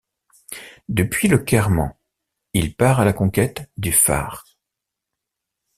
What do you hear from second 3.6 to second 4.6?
du Fars.